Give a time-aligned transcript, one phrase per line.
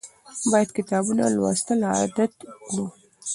[0.51, 2.31] باید کتابونه لوستل عادت
[2.63, 2.85] کړو.